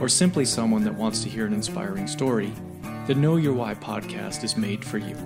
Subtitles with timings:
[0.00, 2.52] or simply someone that wants to hear an inspiring story,
[3.06, 5.16] the Know Your Why podcast is made for you.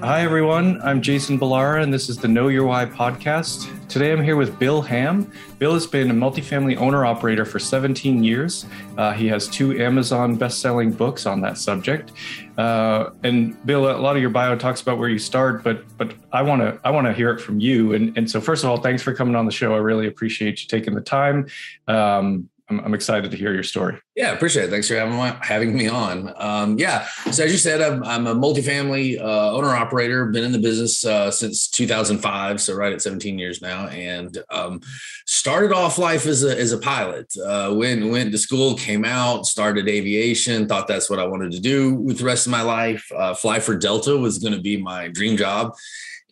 [0.00, 0.80] Hi, everyone.
[0.82, 3.68] I'm Jason Ballara, and this is the Know Your Why podcast.
[3.88, 5.30] Today I'm here with Bill Ham.
[5.60, 8.66] Bill has been a multifamily owner operator for 17 years.
[8.96, 12.10] Uh, he has two Amazon best selling books on that subject.
[12.58, 16.14] Uh, and Bill, a lot of your bio talks about where you start, but but
[16.32, 17.92] I want to I want to hear it from you.
[17.92, 19.72] And and so first of all, thanks for coming on the show.
[19.72, 21.46] I really appreciate you taking the time.
[21.86, 23.98] Um, I'm, I'm, excited to hear your story.
[24.16, 24.70] Yeah, appreciate it.
[24.70, 26.32] Thanks for having, having me on.
[26.36, 30.26] Um, yeah, so as you said, I'm, I'm a multifamily uh, owner operator.
[30.26, 34.80] Been in the business uh, since 2005, so right at 17 years now, and um,
[35.26, 37.32] started off life as a as a pilot.
[37.36, 40.66] Uh, went went to school, came out, started aviation.
[40.66, 43.06] Thought that's what I wanted to do with the rest of my life.
[43.14, 45.74] Uh, fly for Delta was going to be my dream job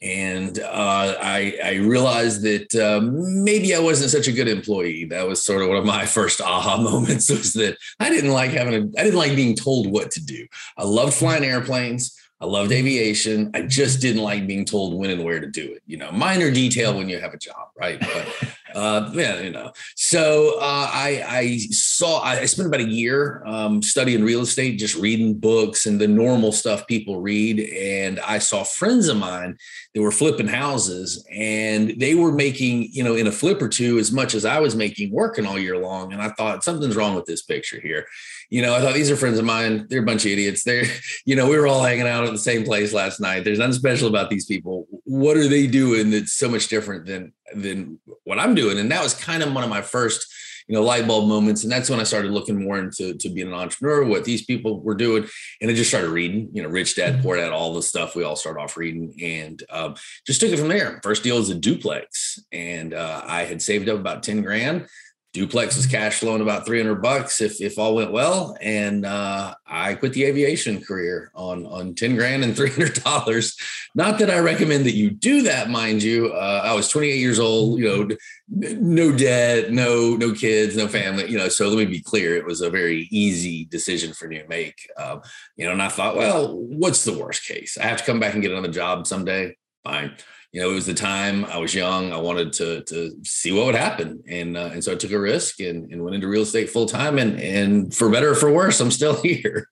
[0.03, 5.05] and uh, I, I, realized that uh, maybe I wasn't such a good employee.
[5.05, 7.29] That was sort of one of my first aha moments.
[7.29, 10.47] Was that I didn't like having a, I didn't like being told what to do.
[10.79, 12.17] I loved flying airplanes.
[12.41, 13.51] I loved aviation.
[13.53, 15.83] I just didn't like being told when and where to do it.
[15.87, 18.01] You know, minor detail when you have a job, right?
[18.01, 18.27] But
[18.75, 19.73] uh, yeah, you know.
[19.97, 24.97] So uh, I I saw I spent about a year um, studying real estate, just
[24.97, 27.61] reading books and the normal stuff people read.
[27.61, 29.57] And I saw friends of mine
[29.95, 33.99] that were flipping houses, and they were making you know in a flip or two
[33.99, 36.13] as much as I was making working all year long.
[36.13, 38.07] And I thought something's wrong with this picture here
[38.51, 39.87] you know, I thought these are friends of mine.
[39.89, 40.65] They're a bunch of idiots.
[40.65, 40.85] They're,
[41.25, 43.45] you know, we were all hanging out at the same place last night.
[43.45, 44.87] There's nothing special about these people.
[45.05, 48.60] What are they doing that's so much different than than what I'm doing?
[48.69, 50.27] And that was kind of one of my first,
[50.69, 51.63] you know, light bulb moments.
[51.63, 54.81] And that's when I started looking more into to being an entrepreneur, what these people
[54.81, 55.27] were doing.
[55.61, 57.23] And I just started reading, you know, Rich Dad mm-hmm.
[57.23, 59.95] Poor Dad, all the stuff we all start off reading, and um,
[60.27, 61.01] just took it from there.
[61.03, 64.87] First deal was a duplex, and uh, I had saved up about ten grand
[65.33, 68.57] duplex was cash flowing about 300 bucks if, if all went well.
[68.61, 73.57] And uh, i quit the aviation career on on 10 grand and 300 dollars.
[73.95, 76.33] Not that i recommend that you do that mind you.
[76.33, 78.17] Uh, i was 28 years old you know
[78.49, 82.45] no debt no no kids no family you know so let me be clear it
[82.45, 84.89] was a very easy decision for me to make.
[84.97, 85.23] Um,
[85.57, 87.79] you know and i thought well what's the worst case?
[87.79, 89.57] I have to come back and get another job someday?
[89.85, 90.17] Fine
[90.53, 92.13] you know, it was the time I was young.
[92.13, 95.21] I wanted to to see what would happen, and uh, and so I took a
[95.21, 97.19] risk and, and went into real estate full time.
[97.19, 99.69] And and for better or for worse, I'm still here.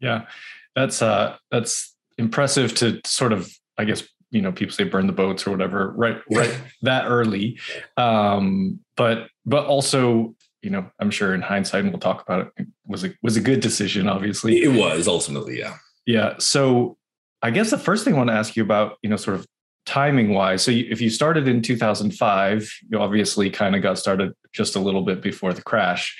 [0.00, 0.26] Yeah,
[0.74, 5.12] that's uh that's impressive to sort of I guess you know people say burn the
[5.12, 7.60] boats or whatever right right that early,
[7.96, 12.52] um, but but also you know I'm sure in hindsight and we'll talk about it,
[12.56, 14.08] it was a was a good decision.
[14.08, 15.76] Obviously, it was ultimately yeah
[16.06, 16.34] yeah.
[16.38, 16.96] So
[17.42, 19.46] I guess the first thing I want to ask you about, you know, sort of
[19.84, 24.32] timing wise so you, if you started in 2005 you obviously kind of got started
[24.52, 26.16] just a little bit before the crash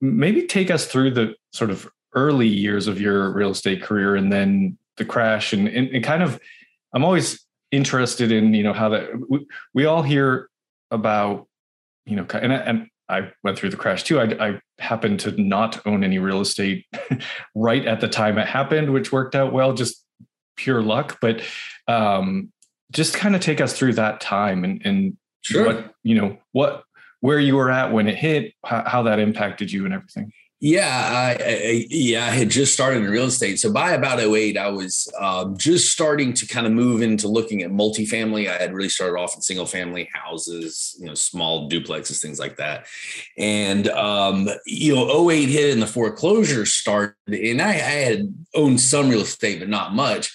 [0.00, 4.32] maybe take us through the sort of early years of your real estate career and
[4.32, 6.40] then the crash and, and, and kind of
[6.94, 10.48] i'm always interested in you know how that we, we all hear
[10.90, 11.46] about
[12.06, 14.20] you know and, and I went through the crash too.
[14.20, 16.86] I, I happened to not own any real estate
[17.54, 20.04] right at the time it happened, which worked out well, just
[20.58, 21.18] pure luck.
[21.20, 21.42] But
[21.86, 22.52] um,
[22.92, 25.66] just kind of take us through that time and, and sure.
[25.66, 26.84] what, you know, what,
[27.20, 30.32] where you were at when it hit, how, how that impacted you and everything.
[30.60, 33.60] Yeah, I, I, yeah, I had just started in real estate.
[33.60, 37.62] So by about 08, I was um, just starting to kind of move into looking
[37.62, 38.50] at multifamily.
[38.50, 42.56] I had really started off in single family houses, you know, small duplexes, things like
[42.56, 42.88] that.
[43.36, 47.14] And, um, you know, 08 hit and the foreclosure started.
[47.28, 50.32] And I, I had owned some real estate, but not much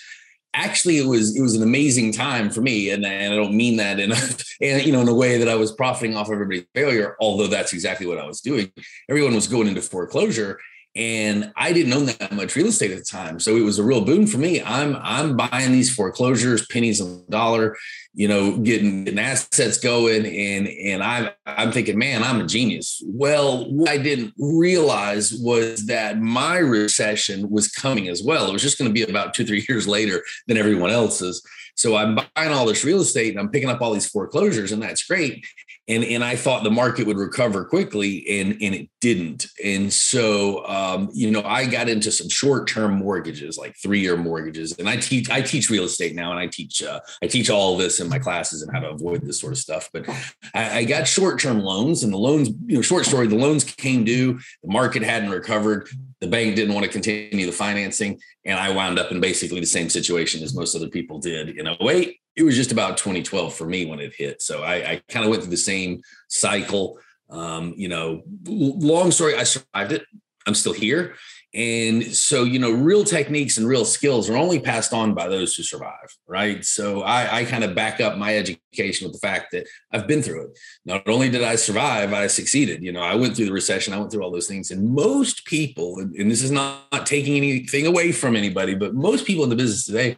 [0.54, 3.78] actually it was it was an amazing time for me and, and i don't mean
[3.78, 4.16] that in a
[4.62, 7.74] and you know in a way that i was profiting off everybody's failure although that's
[7.74, 8.72] exactly what i was doing.
[9.10, 10.60] Everyone was going into foreclosure
[10.96, 13.84] and I didn't own that much real estate at the time, so it was a
[13.84, 14.62] real boon for me.
[14.62, 17.76] I'm I'm buying these foreclosures, pennies on the dollar,
[18.14, 23.02] you know, getting, getting assets going, and and I'm I'm thinking, man, I'm a genius.
[23.08, 28.48] Well, what I didn't realize was that my recession was coming as well.
[28.48, 31.44] It was just going to be about two three years later than everyone else's.
[31.76, 34.82] So I'm buying all this real estate and I'm picking up all these foreclosures, and
[34.82, 35.44] that's great.
[35.88, 39.48] And and I thought the market would recover quickly, and and it didn't.
[39.64, 44.16] And so, um, you know, I got into some short term mortgages, like three year
[44.16, 47.50] mortgages, and I teach I teach real estate now, and I teach uh, I teach
[47.50, 49.90] all this in my classes and how to avoid this sort of stuff.
[49.92, 50.08] But
[50.54, 53.66] I, I got short term loans, and the loans, you know, short story, the loans
[53.66, 55.90] came due, the market hadn't recovered,
[56.22, 59.66] the bank didn't want to continue the financing, and I wound up in basically the
[59.66, 63.66] same situation as most other people did in 08 it was just about 2012 for
[63.66, 64.42] me when it hit.
[64.42, 67.00] So I, I kind of went through the same cycle.
[67.30, 70.06] Um, you know, long story, I survived it.
[70.46, 71.16] I'm still here.
[71.56, 75.54] And so, you know, real techniques and real skills are only passed on by those
[75.54, 76.66] who survive, right?
[76.66, 80.24] So I, I kind of back up my education with the fact that I've been
[80.24, 80.60] through it.
[80.84, 82.82] Not only did I survive, I succeeded.
[82.82, 84.72] You know, I went through the recession, I went through all those things.
[84.72, 89.44] And most people, and this is not, taking anything away from anybody, but most people
[89.44, 90.16] in the business today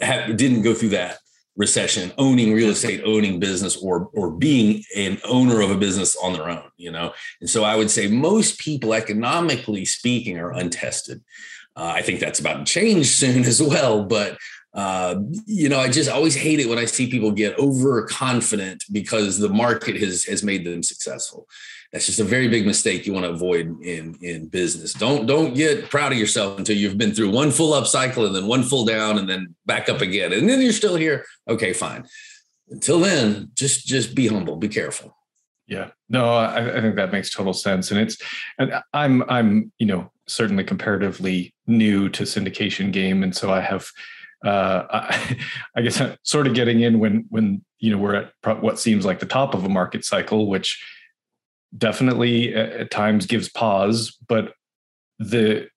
[0.00, 1.18] have, didn't go through that
[1.56, 6.32] recession owning real estate owning business or or being an owner of a business on
[6.32, 7.12] their own you know?
[7.40, 11.22] And so i would say most people economically speaking are untested.
[11.74, 14.38] Uh, i think that's about to change soon as well but
[14.74, 15.16] uh,
[15.46, 19.48] you know i just always hate it when i see people get overconfident because the
[19.48, 21.48] market has has made them successful
[21.96, 24.92] that's just a very big mistake you want to avoid in in business.
[24.92, 28.36] Don't don't get proud of yourself until you've been through one full up cycle and
[28.36, 31.24] then one full down and then back up again, and then you're still here.
[31.48, 32.04] Okay, fine.
[32.68, 35.16] Until then, just just be humble, be careful.
[35.66, 38.18] Yeah, no, I, I think that makes total sense, and it's
[38.58, 43.86] and I'm I'm you know certainly comparatively new to syndication game, and so I have
[44.44, 45.38] uh, I,
[45.76, 49.06] I, guess I'm sort of getting in when when you know we're at what seems
[49.06, 50.78] like the top of a market cycle, which
[51.76, 54.52] definitely uh, at times gives pause but
[55.18, 55.68] the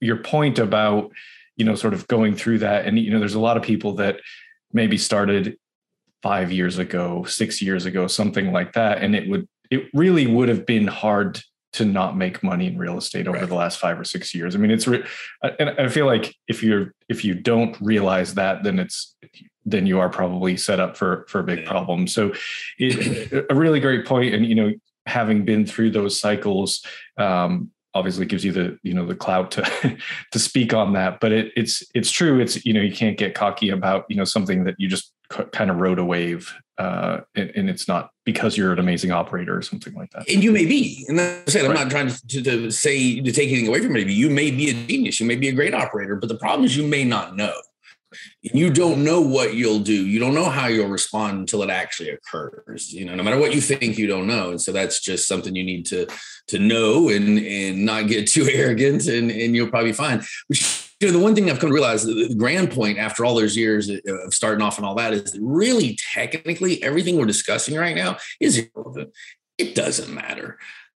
[0.00, 1.10] your point about
[1.56, 3.94] you know sort of going through that and you know there's a lot of people
[3.94, 4.20] that
[4.72, 5.56] maybe started
[6.22, 10.48] 5 years ago 6 years ago something like that and it would it really would
[10.48, 11.40] have been hard
[11.74, 13.48] to not make money in real estate over right.
[13.48, 14.54] the last 5 or 6 years.
[14.54, 15.04] I mean it's re-
[15.58, 19.14] and i feel like if you're if you don't realize that then it's
[19.66, 22.06] then you are probably set up for for a big problem.
[22.06, 22.32] So
[22.78, 24.72] it, a really great point and you know
[25.08, 26.84] having been through those cycles
[27.16, 29.98] um, obviously gives you the you know the clout to
[30.32, 31.20] to speak on that.
[31.20, 32.40] But it, it's it's true.
[32.40, 35.12] It's you know you can't get cocky about you know something that you just
[35.52, 39.56] kind of rode a wave uh, and, and, it's not because you're an amazing operator
[39.56, 40.28] or something like that.
[40.30, 41.04] And you may be.
[41.08, 41.80] And that's it i'm right.
[41.80, 44.14] not trying to, to, say to take anything away from anybody.
[44.14, 45.18] You may be a genius.
[45.18, 46.14] You may be a great operator.
[46.14, 47.52] But the problem is you may not know
[48.42, 50.06] you don't know what you'll do.
[50.06, 52.92] You don't know how you'll respond until it actually occurs.
[52.92, 54.50] You know, no matter what you think, you don't know.
[54.50, 56.06] And so that's just something you need to
[56.48, 60.22] to know and and not get too arrogant, and and you'll probably find.
[60.48, 63.36] Which you know, the one thing I've come to realize, the grand point after all
[63.36, 67.76] those years of starting off and all that is that really technically everything we're discussing
[67.76, 69.12] right now is irrelevant.
[69.58, 70.58] It doesn't matter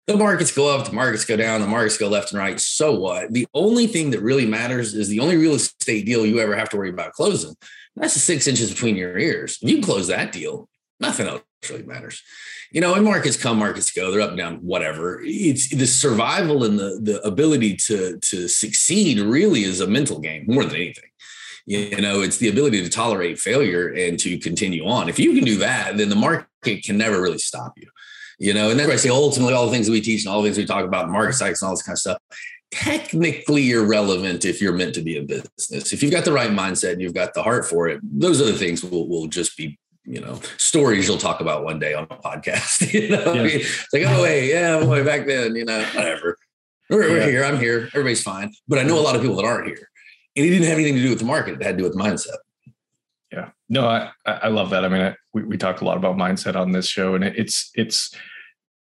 [0.10, 2.60] the markets go up, the markets go down, the markets go left and right.
[2.60, 3.32] So what?
[3.32, 6.68] The only thing that really matters is the only real estate deal you ever have
[6.70, 7.56] to worry about closing.
[7.96, 9.60] That's the six inches between your ears.
[9.62, 10.68] If you close that deal,
[11.00, 12.24] nothing else really matters.
[12.72, 15.22] You know, and markets come, markets go, they're up and down, whatever.
[15.24, 20.46] It's the survival and the the ability to to succeed really is a mental game
[20.48, 21.10] more than anything.
[21.68, 25.08] You know, it's the ability to tolerate failure and to continue on.
[25.08, 27.88] If you can do that, then the market can never really stop you
[28.40, 30.42] you know, and that's why I say ultimately all the things we teach and all
[30.42, 32.18] the things we talk about, market cycles and all this kind of stuff,
[32.72, 35.92] technically irrelevant if you're meant to be a business.
[35.92, 38.46] If you've got the right mindset and you've got the heart for it, those are
[38.46, 42.04] the things will will just be you know stories you'll talk about one day on
[42.04, 42.90] a podcast.
[42.94, 43.58] You know, yeah.
[43.60, 46.38] it's like oh hey yeah boy back then you know whatever
[46.90, 47.14] we're, yeah.
[47.14, 48.54] we're here I'm here everybody's fine.
[48.68, 49.90] But I know a lot of people that aren't here,
[50.36, 51.56] and it didn't have anything to do with the market.
[51.56, 52.38] It had to do with mindset.
[53.32, 54.84] Yeah, no, I I love that.
[54.84, 57.70] I mean, I, we we talk a lot about mindset on this show, and it's
[57.76, 58.16] it's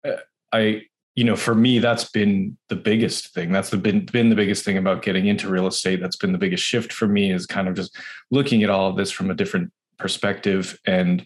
[0.08, 0.18] uh,
[0.52, 0.84] I
[1.16, 3.52] you know for me that's been the biggest thing.
[3.52, 6.00] That's the, been been the biggest thing about getting into real estate.
[6.00, 7.98] That's been the biggest shift for me is kind of just
[8.30, 10.78] looking at all of this from a different perspective.
[10.86, 11.26] And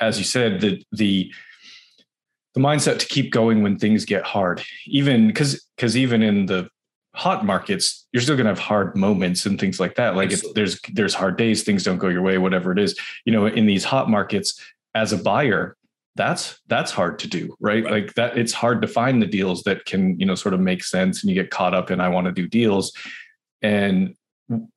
[0.00, 1.30] as you said, the the
[2.54, 6.68] the mindset to keep going when things get hard, even because because even in the
[7.14, 10.16] hot markets you're still going to have hard moments and things like that.
[10.16, 12.98] Like there's there's hard days things don't go your way whatever it is.
[13.24, 14.60] You know in these hot markets
[14.94, 15.76] as a buyer
[16.14, 17.82] that's that's hard to do right?
[17.84, 17.92] right?
[17.92, 20.84] like that it's hard to find the deals that can you know sort of make
[20.84, 22.92] sense and you get caught up in i want to do deals.
[23.62, 24.14] And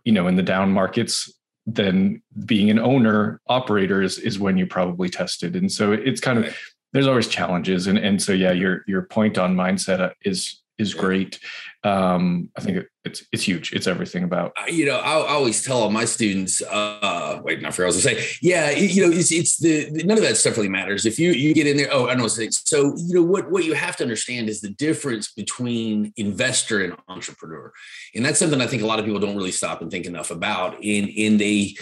[0.03, 1.31] you know in the down markets
[1.65, 5.55] then being an owner operator is, is when you probably tested.
[5.55, 6.55] And so it's kind of
[6.93, 7.87] there's always challenges.
[7.87, 11.39] And and so yeah your your point on mindset uh, is is great.
[11.83, 13.71] Um, I think it, it's it's huge.
[13.73, 14.53] It's everything about.
[14.67, 16.61] You know, I, I always tell all my students.
[16.61, 18.25] Uh, wait, not for I was to say.
[18.41, 21.05] Yeah, you know, it's it's the none of that stuff really matters.
[21.05, 22.27] If you you get in there, oh, I know.
[22.27, 26.95] So you know what what you have to understand is the difference between investor and
[27.07, 27.71] entrepreneur,
[28.13, 30.31] and that's something I think a lot of people don't really stop and think enough
[30.31, 30.83] about.
[30.83, 31.75] In in they,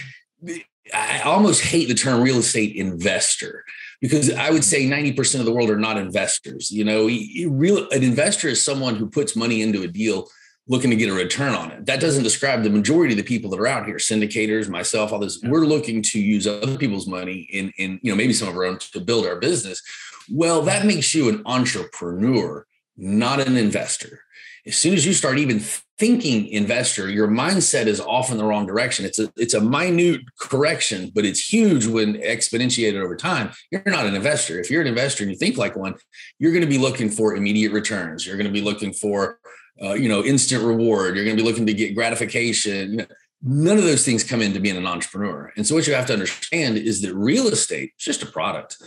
[0.94, 3.63] I almost hate the term real estate investor
[4.02, 6.72] because I would say 90% of the world are not investors.
[6.72, 7.06] You know,
[7.50, 10.28] real an investor is someone who puts money into a deal
[10.68, 11.86] looking to get a return on it.
[11.86, 15.20] That doesn't describe the majority of the people that are out here, syndicators, myself, all
[15.20, 15.42] this.
[15.44, 18.63] We're looking to use other people's money in, in, you know, maybe some of our
[18.63, 19.82] own to build our business.
[20.30, 24.23] Well, that makes you an entrepreneur, not an investor.
[24.65, 25.60] As soon as you start even
[26.00, 29.05] thinking investor, your mindset is off in the wrong direction.
[29.05, 33.51] It's a it's a minute correction, but it's huge when exponentiated over time.
[33.72, 34.60] You're not an investor.
[34.60, 35.96] If you're an investor and you think like one,
[36.39, 38.25] you're going to be looking for immediate returns.
[38.25, 39.39] You're going to be looking for
[39.82, 41.15] uh, you know instant reward.
[41.15, 43.05] You're going to be looking to get gratification.
[43.41, 45.51] None of those things come into being an entrepreneur.
[45.58, 48.77] And so what you have to understand is that real estate is just a product.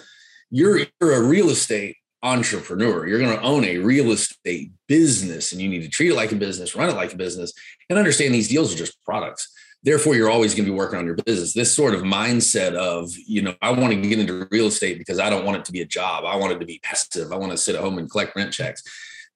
[0.50, 3.06] You're, you're a real estate entrepreneur.
[3.06, 6.32] You're going to own a real estate business and you need to treat it like
[6.32, 7.52] a business, run it like a business,
[7.88, 9.52] and understand these deals are just products.
[9.82, 11.52] Therefore, you're always going to be working on your business.
[11.52, 15.20] This sort of mindset of, you know, I want to get into real estate because
[15.20, 16.24] I don't want it to be a job.
[16.24, 17.32] I want it to be passive.
[17.32, 18.82] I want to sit at home and collect rent checks.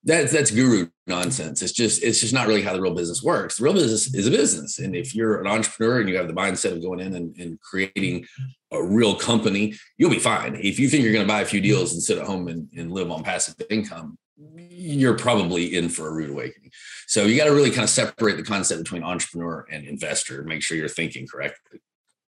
[0.03, 1.61] That's that's guru nonsense.
[1.61, 3.57] It's just it's just not really how the real business works.
[3.57, 6.33] The real business is a business, and if you're an entrepreneur and you have the
[6.33, 8.25] mindset of going in and, and creating
[8.71, 10.55] a real company, you'll be fine.
[10.55, 12.67] If you think you're going to buy a few deals and sit at home and,
[12.75, 14.17] and live on passive income,
[14.55, 16.71] you're probably in for a rude awakening.
[17.07, 20.43] So you got to really kind of separate the concept between entrepreneur and investor.
[20.43, 21.79] Make sure you're thinking correctly.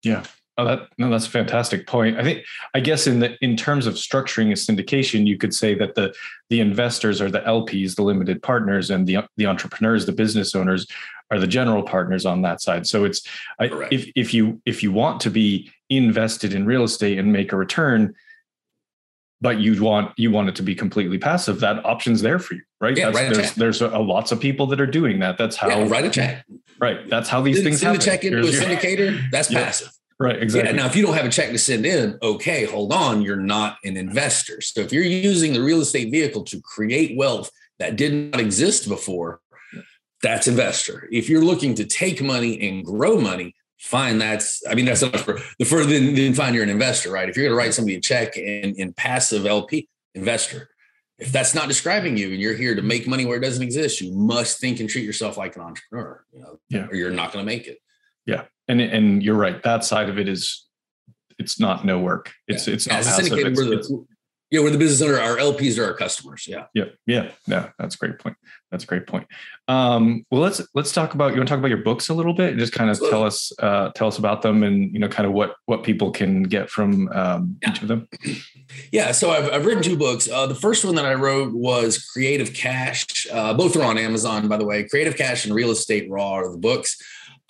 [0.03, 0.25] Yeah,
[0.61, 2.19] Oh, that no, that's a fantastic point.
[2.19, 5.75] I think, I guess, in the in terms of structuring a syndication, you could say
[5.75, 6.15] that the
[6.51, 10.87] the investors are the LPs, the limited partners, and the the entrepreneurs, the business owners,
[11.31, 12.87] are the general partners on that side.
[12.87, 13.27] So it's
[13.59, 17.53] I, if if you if you want to be invested in real estate and make
[17.53, 18.15] a return,
[19.41, 22.63] but you'd want you want it to be completely passive, that option's there for you,
[22.83, 22.99] right?
[22.99, 25.39] Yeah, That's, there's there's a, a, lots of people that are doing that.
[25.39, 26.45] That's how yeah, write a check.
[26.79, 27.09] Right.
[27.09, 28.01] That's how these send, things send happen.
[28.03, 29.31] Send a check into Here's a syndicator.
[29.31, 29.65] That's yeah.
[29.65, 29.91] passive.
[30.21, 30.71] Right, exactly.
[30.71, 33.37] Yeah, now, if you don't have a check to send in, okay, hold on, you're
[33.37, 34.61] not an investor.
[34.61, 38.87] So if you're using the real estate vehicle to create wealth that did not exist
[38.87, 39.41] before,
[40.23, 41.09] that's investor.
[41.11, 44.19] If you're looking to take money and grow money, fine.
[44.19, 46.53] That's I mean that's enough for the further than, than fine.
[46.53, 47.27] You're an investor, right?
[47.27, 50.69] If you're going to write somebody a check in, in passive LP, investor.
[51.19, 54.01] If that's not describing you and you're here to make money where it doesn't exist,
[54.01, 56.25] you must think and treat yourself like an entrepreneur.
[56.33, 56.87] You know, yeah.
[56.87, 57.79] or you're not going to make it.
[58.27, 59.63] Yeah, and and you're right.
[59.63, 60.67] That side of it is
[61.39, 62.33] it's not no work.
[62.47, 62.75] It's yeah.
[62.75, 63.33] it's not passive.
[63.33, 64.07] It's, we're the,
[64.51, 65.21] yeah, we're the business owner.
[65.21, 66.47] Our LPs are our customers.
[66.49, 66.67] Yeah.
[66.75, 66.87] Yeah.
[67.07, 67.31] Yeah.
[67.47, 67.71] Yeah.
[67.79, 68.37] That's a great point.
[68.73, 69.29] That's a great point.
[69.69, 72.35] Um, well, let's let's talk about you want to talk about your books a little
[72.35, 73.17] bit and just kind of Absolutely.
[73.17, 76.11] tell us uh, tell us about them and you know kind of what what people
[76.11, 77.71] can get from um, yeah.
[77.71, 78.09] each of them.
[78.93, 79.11] Yeah.
[79.11, 80.29] So I've I've written two books.
[80.29, 83.27] Uh, the first one that I wrote was Creative Cash.
[83.33, 84.85] Uh, both are on Amazon, by the way.
[84.85, 86.97] Creative Cash and Real Estate Raw are the books.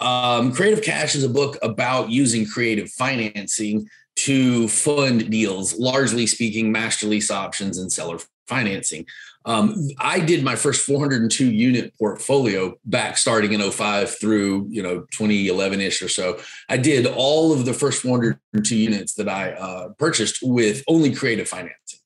[0.01, 6.73] Um, creative Cash is a book about using creative financing to fund deals, largely speaking,
[6.73, 9.07] master lease options and seller financing.
[9.47, 15.07] Um, I did my first 402 unit portfolio back starting in 05 through you know
[15.13, 16.39] 2011 ish or so.
[16.69, 21.49] I did all of the first 402 units that I uh, purchased with only creative
[21.49, 22.00] financing.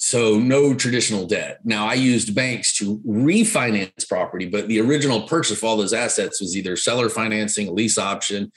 [0.00, 1.58] So no traditional debt.
[1.64, 6.40] Now I used banks to refinance property, but the original purchase of all those assets
[6.40, 8.52] was either seller financing, lease option,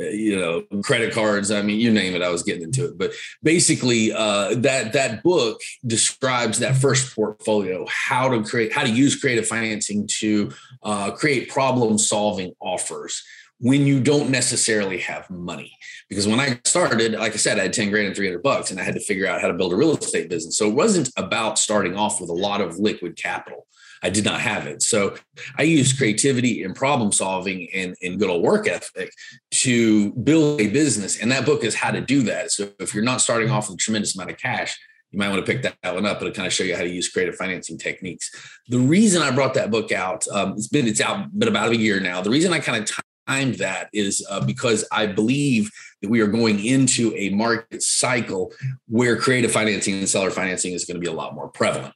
[0.00, 1.50] uh, you know, credit cards.
[1.50, 2.22] I mean, you name it.
[2.22, 3.12] I was getting into it, but
[3.42, 9.20] basically, uh, that that book describes that first portfolio, how to create, how to use
[9.20, 10.50] creative financing to
[10.82, 13.22] uh, create problem solving offers
[13.58, 15.76] when you don't necessarily have money.
[16.08, 18.78] Because when I started, like I said, I had 10 grand and 300 bucks and
[18.78, 20.58] I had to figure out how to build a real estate business.
[20.58, 23.66] So it wasn't about starting off with a lot of liquid capital.
[24.02, 24.82] I did not have it.
[24.82, 25.16] So
[25.56, 29.10] I used creativity and problem solving and, and good old work ethic
[29.52, 31.20] to build a business.
[31.20, 32.52] And that book is how to do that.
[32.52, 34.78] So if you're not starting off with a tremendous amount of cash,
[35.12, 36.18] you might want to pick that one up.
[36.20, 38.30] It'll kind of show you how to use creative financing techniques.
[38.68, 41.76] The reason I brought that book out, um, it's been it's out been about a
[41.76, 42.20] year now.
[42.20, 45.70] The reason I kind of that is uh, because I believe
[46.02, 48.52] that we are going into a market cycle
[48.88, 51.94] where creative financing and seller financing is going to be a lot more prevalent.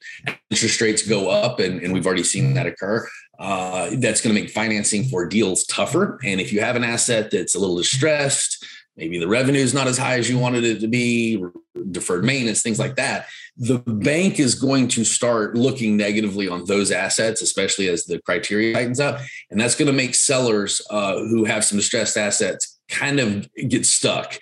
[0.51, 3.07] Interest rates go up, and, and we've already seen that occur.
[3.39, 6.19] Uh, that's going to make financing for deals tougher.
[6.25, 9.87] And if you have an asset that's a little distressed, maybe the revenue is not
[9.87, 11.43] as high as you wanted it to be,
[11.91, 13.27] deferred maintenance, things like that.
[13.61, 18.73] The bank is going to start looking negatively on those assets, especially as the criteria
[18.75, 19.21] tightens up.
[19.51, 23.85] And that's going to make sellers uh, who have some distressed assets kind of get
[23.85, 24.41] stuck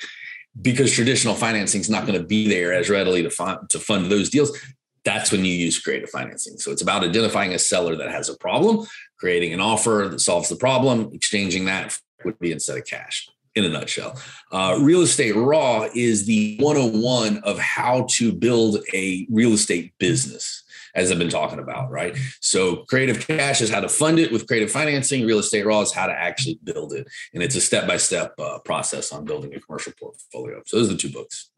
[0.62, 4.10] because traditional financing is not going to be there as readily to fund, to fund
[4.10, 4.56] those deals.
[5.04, 6.56] That's when you use creative financing.
[6.58, 8.86] So it's about identifying a seller that has a problem,
[9.18, 13.28] creating an offer that solves the problem, exchanging that would be instead of cash
[13.58, 14.18] in a nutshell.
[14.50, 20.64] Uh, real estate raw is the 101 of how to build a real estate business
[20.94, 22.16] as I've been talking about, right?
[22.40, 25.26] So creative cash is how to fund it with creative financing.
[25.26, 27.06] Real estate raw is how to actually build it.
[27.34, 30.62] And it's a step-by-step uh, process on building a commercial portfolio.
[30.66, 31.50] So those are the two books.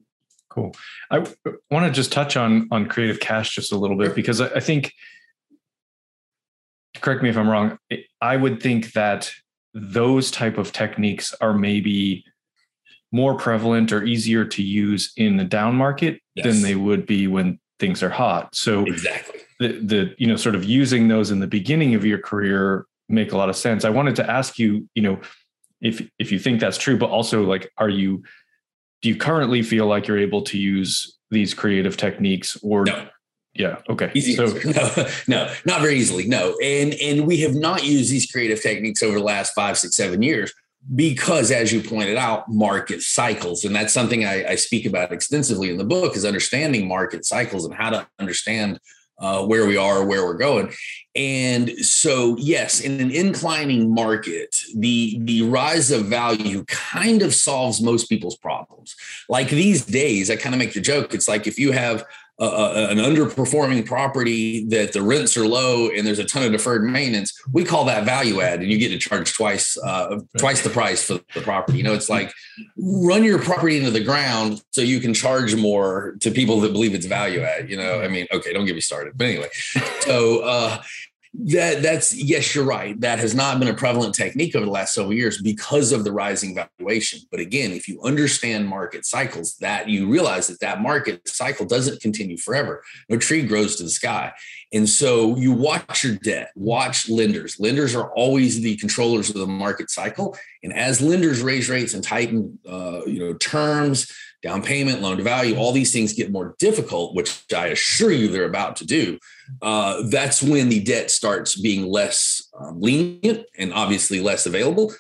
[0.51, 0.75] Cool.
[1.11, 1.21] I
[1.71, 4.93] want to just touch on on creative cash just a little bit because I think
[6.97, 7.79] correct me if I'm wrong.
[8.21, 9.31] I would think that
[9.75, 12.25] those type of techniques are maybe
[13.13, 16.47] more prevalent or easier to use in the down market yes.
[16.47, 18.55] than they would be when things are hot.
[18.55, 22.19] So exactly the the you know sort of using those in the beginning of your
[22.19, 23.85] career make a lot of sense.
[23.85, 25.21] I wanted to ask you, you know,
[25.81, 28.25] if if you think that's true, but also like, are you
[29.03, 33.09] do you currently feel like you're able to use these creative techniques or no.
[33.55, 33.77] Yeah.
[33.89, 34.11] Okay.
[34.15, 36.27] Easy so no, no, not very easily.
[36.27, 39.97] No, and and we have not used these creative techniques over the last five, six,
[39.97, 40.53] seven years
[40.95, 45.71] because, as you pointed out, market cycles, and that's something I, I speak about extensively
[45.71, 48.81] in the book, is understanding market cycles and how to understand
[49.19, 50.73] uh, where we are, where we're going.
[51.15, 57.83] And so, yes, in an inclining market, the the rise of value kind of solves
[57.83, 58.95] most people's problems.
[59.29, 61.13] Like these days, I kind of make the joke.
[61.13, 62.07] It's like if you have
[62.41, 66.83] uh, an underperforming property that the rents are low and there's a ton of deferred
[66.83, 70.71] maintenance, we call that value add, and you get to charge twice uh, twice the
[70.71, 71.79] price for the property.
[71.79, 72.33] You know, it's like
[72.79, 76.95] run your property into the ground so you can charge more to people that believe
[76.95, 77.69] it's value add.
[77.69, 79.49] You know, I mean, okay, don't get me started, but anyway,
[80.01, 80.83] so uh,
[81.33, 83.01] that that's yes you're right.
[83.01, 86.13] That has not been a prevalent technique over the last several years because of the
[86.13, 87.21] rising valuation.
[87.31, 92.01] But again if you understand market cycles that you realize that that market cycle doesn't
[92.01, 92.83] continue forever.
[93.09, 94.33] No tree grows to the sky.
[94.73, 97.61] And so you watch your debt watch lenders.
[97.61, 100.37] Lenders are always the controllers of the market cycle.
[100.65, 104.13] And as lenders raise rates and tighten uh, you know terms
[104.43, 108.29] down payment, loan to value, all these things get more difficult, which I assure you
[108.29, 109.19] they're about to do.
[109.63, 114.93] Uh, that's when the debt starts being less um, lenient and obviously less available.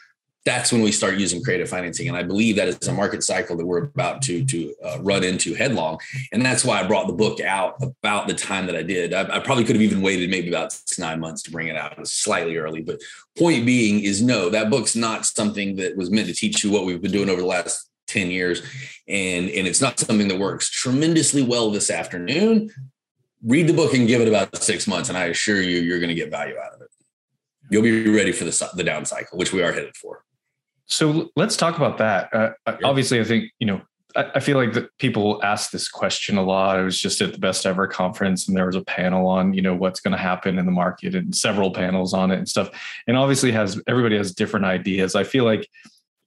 [0.46, 3.58] That's when we start using creative financing, and I believe that is a market cycle
[3.58, 5.98] that we're about to to uh, run into headlong.
[6.32, 9.12] And that's why I brought the book out about the time that I did.
[9.12, 11.76] I, I probably could have even waited maybe about six nine months to bring it
[11.76, 11.92] out.
[11.92, 13.02] It was slightly early, but
[13.38, 16.86] point being is no, that book's not something that was meant to teach you what
[16.86, 18.60] we've been doing over the last 10 years
[19.06, 22.68] and and it's not something that works tremendously well this afternoon
[23.44, 26.08] read the book and give it about six months and i assure you you're going
[26.08, 26.88] to get value out of it
[27.70, 30.24] you'll be ready for the, the down cycle which we are headed for
[30.86, 32.76] so let's talk about that uh, yeah.
[32.84, 33.80] obviously i think you know
[34.16, 36.76] I, I feel like that people ask this question a lot.
[36.76, 39.62] I was just at the best ever conference and there was a panel on, you
[39.62, 42.70] know, what's going to happen in the market and several panels on it and stuff.
[43.06, 45.14] And obviously has everybody has different ideas.
[45.14, 45.68] I feel like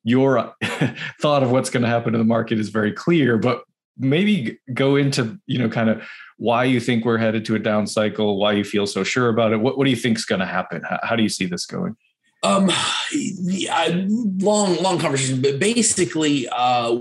[0.03, 0.53] your
[1.21, 3.63] thought of what's going to happen to the market is very clear, but
[3.97, 6.03] maybe go into you know kind of
[6.37, 9.53] why you think we're headed to a down cycle, why you feel so sure about
[9.53, 9.57] it.
[9.57, 10.81] What what do you think is going to happen?
[10.87, 11.95] How, how, do you see this going?
[12.43, 12.69] Um,
[13.11, 14.05] yeah,
[14.39, 16.99] long long conversation, but basically, uh,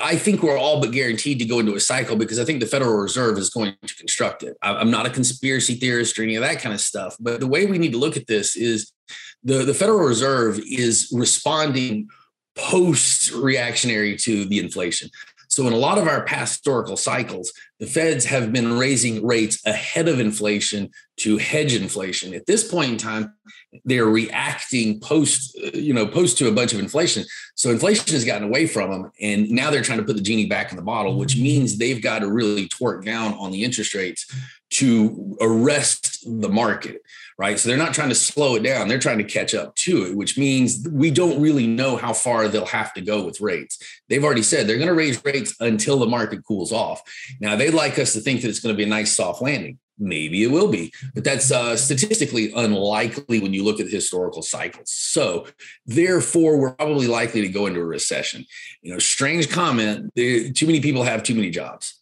[0.00, 2.66] I think we're all but guaranteed to go into a cycle because I think the
[2.66, 4.56] Federal Reserve is going to construct it.
[4.62, 7.66] I'm not a conspiracy theorist or any of that kind of stuff, but the way
[7.66, 8.92] we need to look at this is
[9.42, 12.08] the the Federal Reserve is responding
[12.56, 15.10] post reactionary to the inflation.
[15.56, 19.64] So, in a lot of our past historical cycles, the feds have been raising rates
[19.64, 20.90] ahead of inflation
[21.20, 22.34] to hedge inflation.
[22.34, 23.32] At this point in time,
[23.86, 27.24] they're reacting post, uh, you know, post to a bunch of inflation.
[27.54, 30.44] So inflation has gotten away from them, and now they're trying to put the genie
[30.44, 31.44] back in the bottle, which mm-hmm.
[31.44, 34.26] means they've got to really torque down on the interest rates
[34.72, 37.00] to arrest the market
[37.38, 37.58] right?
[37.58, 40.16] So they're not trying to slow it down, they're trying to catch up to it,
[40.16, 43.78] which means we don't really know how far they'll have to go with rates.
[44.08, 47.02] They've already said they're going to raise rates until the market cools off.
[47.40, 49.78] Now, they'd like us to think that it's going to be a nice soft landing.
[49.98, 54.42] Maybe it will be, but that's uh, statistically unlikely when you look at the historical
[54.42, 54.90] cycles.
[54.90, 55.46] So,
[55.86, 58.44] therefore, we're probably likely to go into a recession.
[58.82, 60.14] You know, strange comment.
[60.14, 61.98] Too many people have too many jobs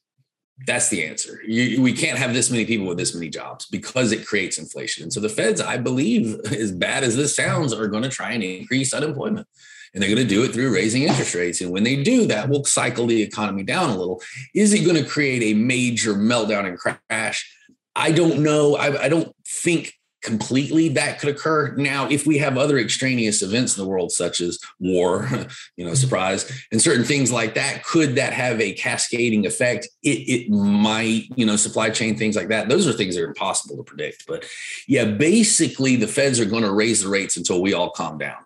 [0.66, 1.40] that's the answer.
[1.46, 5.02] You, we can't have this many people with this many jobs because it creates inflation.
[5.02, 8.32] And so the feds, I believe, as bad as this sounds, are going to try
[8.32, 9.46] and increase unemployment.
[9.92, 11.60] And they're going to do it through raising interest rates.
[11.60, 14.20] And when they do that, we'll cycle the economy down a little.
[14.52, 17.48] Is it going to create a major meltdown and crash?
[17.94, 18.74] I don't know.
[18.74, 21.74] I, I don't think completely that could occur.
[21.76, 25.28] Now if we have other extraneous events in the world such as war
[25.76, 25.94] you know mm-hmm.
[25.94, 29.88] surprise and certain things like that could that have a cascading effect?
[30.02, 32.68] It, it might you know supply chain things like that.
[32.68, 34.44] Those are things that are impossible to predict but
[34.88, 38.43] yeah basically the feds are going to raise the rates until we all calm down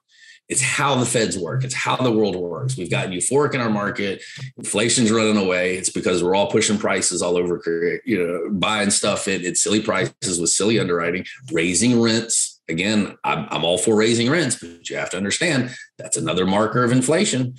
[0.48, 1.62] it's how the feds work.
[1.62, 2.76] It's how the world works.
[2.76, 4.22] We've got euphoric in our market.
[4.56, 5.76] Inflation's running away.
[5.76, 7.60] It's because we're all pushing prices all over,
[8.04, 12.60] you know, buying stuff at, at silly prices with silly underwriting, raising rents.
[12.68, 16.82] Again, I'm, I'm all for raising rents, but you have to understand that's another marker
[16.82, 17.54] of inflation.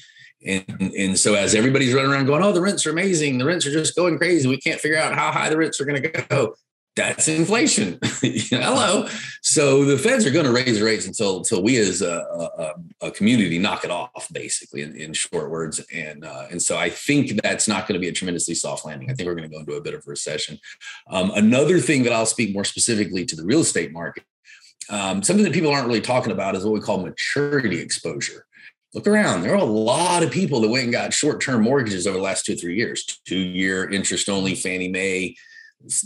[0.46, 3.38] And, and so as everybody's running around going, oh, the rents are amazing.
[3.38, 4.48] The rents are just going crazy.
[4.48, 6.56] We can't figure out how high the rents are going to go
[7.00, 7.98] that's inflation.
[8.04, 9.08] Hello.
[9.42, 12.26] So the feds are going to raise rates until until we as a,
[13.02, 15.80] a, a community knock it off, basically, in, in short words.
[15.94, 19.10] And uh, and so I think that's not going to be a tremendously soft landing.
[19.10, 20.60] I think we're going to go into a bit of a recession.
[21.10, 24.24] Um, another thing that I'll speak more specifically to the real estate market,
[24.90, 28.46] um, something that people aren't really talking about is what we call maturity exposure
[28.94, 29.42] look around.
[29.42, 32.24] There are a lot of people that went and got short term mortgages over the
[32.24, 35.36] last two, three years, two year interest only Fannie Mae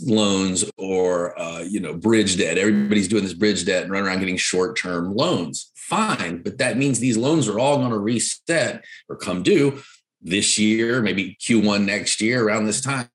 [0.02, 2.58] loans or uh, you know bridge debt.
[2.58, 5.70] Everybody's doing this bridge debt and run around getting short-term loans.
[5.74, 9.82] Fine but that means these loans are all going to reset or come due
[10.22, 13.08] this year maybe q1 next year around this time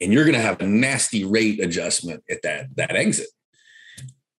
[0.00, 3.28] and you're going to have a nasty rate adjustment at that that exit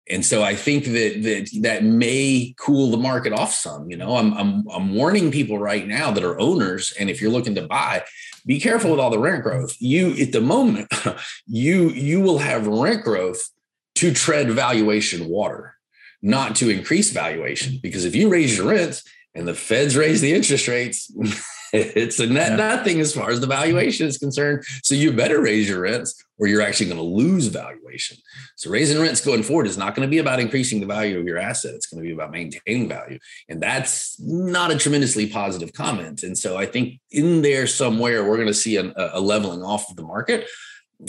[0.09, 3.89] and so I think that that that may cool the market off some.
[3.89, 7.31] You know, I'm I'm I'm warning people right now that are owners, and if you're
[7.31, 8.03] looking to buy,
[8.45, 9.75] be careful with all the rent growth.
[9.79, 10.91] You at the moment,
[11.45, 13.49] you you will have rent growth
[13.95, 15.75] to tread valuation water,
[16.21, 17.79] not to increase valuation.
[17.81, 19.03] Because if you raise your rents
[19.35, 21.11] and the feds raise the interest rates,
[21.73, 22.55] it's a net yeah.
[22.55, 24.63] nothing as far as the valuation is concerned.
[24.83, 28.17] So you better raise your rents or you're actually going to lose valuation.
[28.55, 31.25] So raising rents going forward is not going to be about increasing the value of
[31.25, 31.75] your asset.
[31.75, 33.19] It's going to be about maintaining value.
[33.49, 36.23] And that's not a tremendously positive comment.
[36.23, 39.89] And so I think in there somewhere, we're going to see a, a leveling off
[39.89, 40.47] of the market.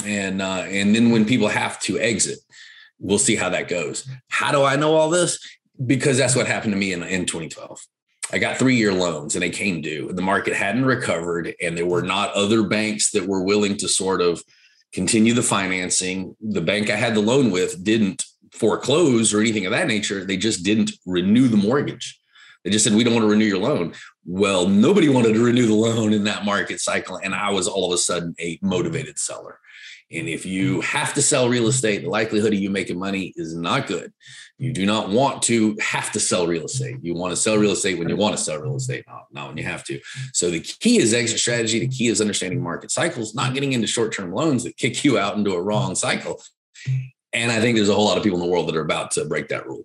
[0.05, 2.38] And, uh, and then when people have to exit,
[2.99, 4.09] we'll see how that goes.
[4.29, 5.38] How do I know all this?
[5.85, 7.81] Because that's what happened to me in, in 2012.
[8.32, 10.12] I got three year loans and they came due.
[10.12, 14.20] The market hadn't recovered, and there were not other banks that were willing to sort
[14.20, 14.42] of
[14.92, 16.36] continue the financing.
[16.40, 20.24] The bank I had the loan with didn't foreclose or anything of that nature.
[20.24, 22.20] They just didn't renew the mortgage.
[22.64, 23.94] They just said, We don't want to renew your loan.
[24.24, 27.16] Well, nobody wanted to renew the loan in that market cycle.
[27.16, 29.58] And I was all of a sudden a motivated seller.
[30.12, 33.55] And if you have to sell real estate, the likelihood of you making money is
[33.55, 34.12] not good.
[34.59, 36.96] You do not want to have to sell real estate.
[37.01, 39.49] You want to sell real estate when you want to sell real estate, not, not
[39.49, 40.01] when you have to.
[40.33, 41.79] So the key is exit strategy.
[41.79, 45.16] The key is understanding market cycles, not getting into short term loans that kick you
[45.16, 46.42] out into a wrong cycle.
[47.33, 49.12] And I think there's a whole lot of people in the world that are about
[49.12, 49.85] to break that rule.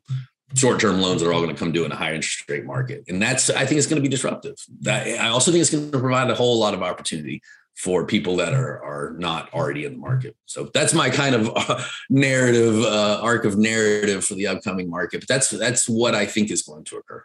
[0.56, 3.04] Short term loans are all going to come due in a high interest rate market.
[3.08, 4.56] And that's, I think it's going to be disruptive.
[4.82, 7.44] That, I also think it's going to provide a whole lot of opportunity
[7.76, 10.36] for people that are are not already in the market.
[10.46, 15.22] So that's my kind of uh, narrative uh, arc of narrative for the upcoming market.
[15.22, 17.24] But that's that's what I think is going to occur.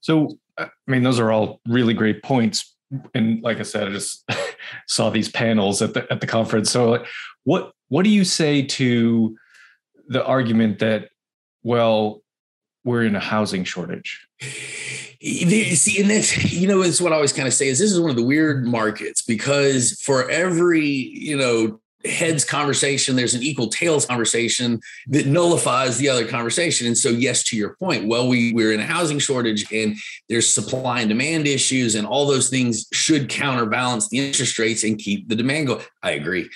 [0.00, 2.74] So I mean, those are all really great points.
[3.14, 4.28] And like I said, I just
[4.86, 6.70] saw these panels at the at the conference.
[6.70, 7.04] So
[7.44, 9.36] what what do you say to
[10.08, 11.10] the argument that
[11.62, 12.22] well,
[12.84, 14.26] we're in a housing shortage?
[15.20, 18.00] see, and that's you know, it's what I always kind of say is this is
[18.00, 23.68] one of the weird markets because for every you know heads conversation, there's an equal
[23.68, 26.86] tails conversation that nullifies the other conversation.
[26.86, 29.96] And so, yes, to your point, well, we we're in a housing shortage and
[30.28, 34.98] there's supply and demand issues, and all those things should counterbalance the interest rates and
[34.98, 35.84] keep the demand going.
[36.02, 36.48] I agree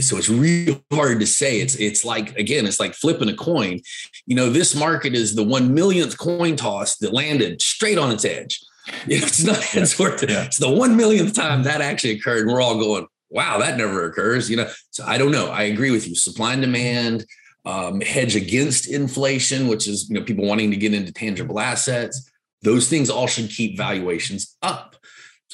[0.00, 1.60] so it's real hard to say.
[1.60, 3.80] It's it's like again it's like flipping a coin.
[4.26, 8.24] You know this market is the one millionth coin toss that landed straight on its
[8.24, 8.60] edge.
[9.06, 10.30] You know, it's not it's worth it.
[10.30, 14.04] it's the one millionth time that actually occurred and we're all going wow that never
[14.04, 14.70] occurs you know?
[14.90, 15.48] So i don't know.
[15.48, 16.14] I agree with you.
[16.14, 17.24] Supply and demand
[17.64, 22.30] um, hedge against inflation which is you know people wanting to get into tangible assets.
[22.60, 24.96] Those things all should keep valuations up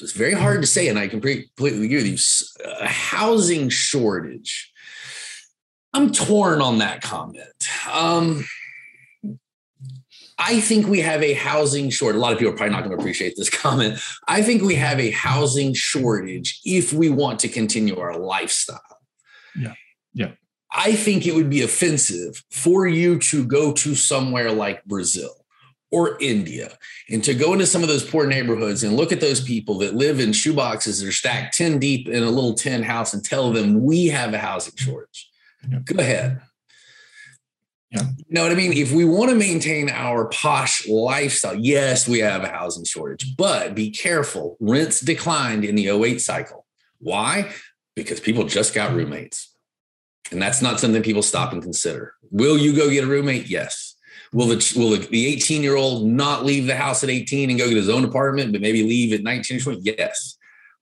[0.01, 2.65] so it's very hard to say, and I completely agree with you.
[2.79, 4.71] A housing shortage.
[5.93, 7.45] I'm torn on that comment.
[7.93, 8.43] Um,
[10.39, 12.17] I think we have a housing shortage.
[12.17, 13.99] A lot of people are probably not going to appreciate this comment.
[14.27, 18.81] I think we have a housing shortage if we want to continue our lifestyle.
[19.55, 19.75] Yeah.
[20.15, 20.31] Yeah.
[20.73, 25.40] I think it would be offensive for you to go to somewhere like Brazil
[25.91, 26.77] or India
[27.09, 29.93] and to go into some of those poor neighborhoods and look at those people that
[29.93, 33.51] live in shoeboxes that are stacked 10 deep in a little tin house and tell
[33.51, 34.89] them we have a housing mm-hmm.
[34.89, 35.29] shortage.
[35.69, 35.79] Yeah.
[35.79, 36.41] Go ahead.
[37.91, 38.03] Yeah.
[38.17, 38.71] You know what I mean?
[38.71, 43.75] If we want to maintain our posh lifestyle, yes, we have a housing shortage, but
[43.75, 44.55] be careful.
[44.61, 46.65] Rents declined in the 08 cycle.
[46.99, 47.51] Why?
[47.95, 49.53] Because people just got roommates.
[50.31, 52.13] And that's not something people stop and consider.
[52.29, 53.47] Will you go get a roommate?
[53.47, 53.90] Yes.
[54.33, 57.67] Will the will the 18 year old not leave the house at 18 and go
[57.67, 59.81] get his own apartment, but maybe leave at 19 or 20?
[59.81, 60.37] Yes.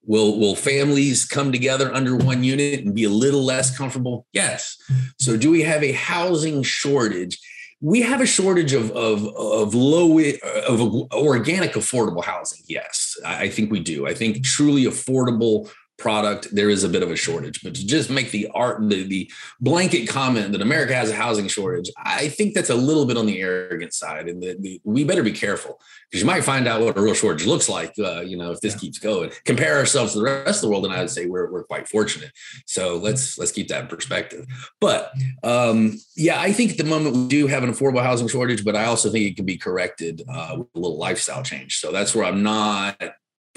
[0.06, 4.28] Will will families come together under one unit and be a little less comfortable?
[4.34, 4.78] Yes.
[5.18, 7.40] So do we have a housing shortage?
[7.82, 10.20] We have a shortage of of of low
[10.68, 12.64] of organic affordable housing.
[12.68, 14.06] Yes, I think we do.
[14.06, 17.62] I think truly affordable product, there is a bit of a shortage.
[17.62, 21.48] But to just make the art the, the blanket comment that America has a housing
[21.48, 25.04] shortage, I think that's a little bit on the arrogant side, and the, the, we
[25.04, 27.94] better be careful because you might find out what a real shortage looks like.
[28.00, 28.80] Uh, you know, if this yeah.
[28.80, 31.52] keeps going, compare ourselves to the rest of the world, and I would say we're
[31.52, 32.32] we're quite fortunate.
[32.66, 34.46] So let's let's keep that in perspective.
[34.80, 35.12] But
[35.44, 38.76] um, yeah, I think at the moment we do have an affordable housing shortage, but
[38.76, 41.78] I also think it can be corrected uh, with a little lifestyle change.
[41.78, 42.98] So that's where I'm not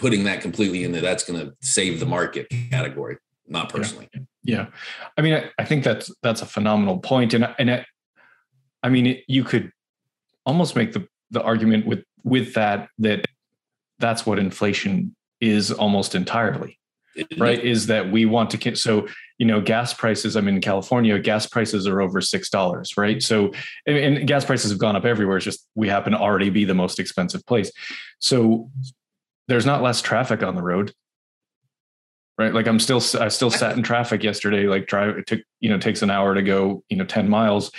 [0.02, 4.08] putting that completely in there, that's going to save the market category, not personally.
[4.12, 4.20] Yeah.
[4.42, 4.66] yeah.
[5.16, 7.00] I mean, I, I, think that's, that's a phenomenal.
[7.08, 7.86] And, and it,
[8.82, 9.70] I mean, it, you could
[10.44, 13.26] almost make the, the argument with, with that, that
[14.00, 16.80] that's what inflation is almost entirely
[17.36, 19.06] right is that we want to so
[19.38, 23.52] you know gas prices i'm in california gas prices are over six dollars right so
[23.86, 26.64] and, and, gas prices have gone up everywhere it's just we happen to already be
[26.64, 27.70] the most expensive place
[28.18, 28.70] so
[29.52, 30.94] there's not less traffic on the road.
[32.38, 32.54] Right?
[32.54, 35.78] Like i'm still i still sat in traffic yesterday like drive it took you know
[35.78, 37.70] takes an hour to go you know 10 miles.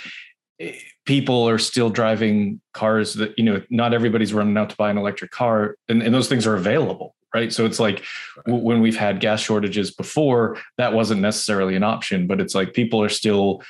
[0.60, 4.88] Eh, people are still driving cars that you know not everybody's running out to buy
[4.88, 7.52] an electric car and, and those things are available right?
[7.52, 8.04] So it's like
[8.46, 8.62] right.
[8.62, 13.02] when we've had gas shortages before that wasn't necessarily an option but it's like people
[13.02, 13.60] are still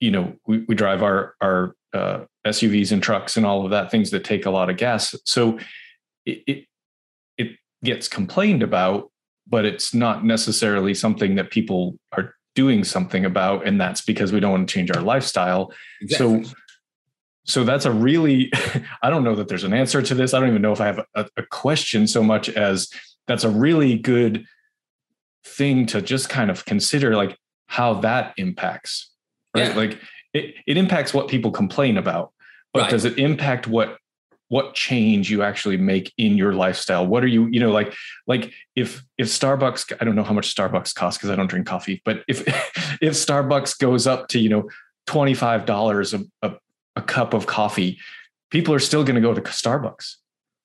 [0.00, 3.90] you know we, we drive our our uh, suvs and trucks and all of that
[3.90, 5.16] things that take a lot of gas.
[5.24, 5.58] So
[6.26, 6.66] it, it
[7.84, 9.10] gets complained about,
[9.46, 13.66] but it's not necessarily something that people are doing something about.
[13.66, 15.72] And that's because we don't want to change our lifestyle.
[16.00, 16.44] Exactly.
[16.44, 16.54] So
[17.44, 18.52] so that's a really
[19.02, 20.86] i don't know that there's an answer to this i don't even know if i
[20.86, 22.90] have a, a, question so much as
[23.26, 24.44] that's a really good
[25.44, 29.10] thing to just kind of consider like how that impacts
[29.54, 29.74] right yeah.
[29.74, 29.98] like
[30.32, 32.32] it, it impacts what people complain about
[32.72, 32.90] but right.
[32.90, 33.98] does it impact what
[34.50, 37.06] what change you actually make in your lifestyle?
[37.06, 37.94] What are you you know like
[38.26, 41.66] like if if starbucks i don't know how much starbucks costs because i don't drink
[41.66, 42.46] coffee but if
[43.00, 44.68] if starbucks goes up to you know
[45.08, 46.54] $25 a, a,
[46.94, 47.98] a cup of coffee
[48.50, 50.16] people are still going to go to starbucks.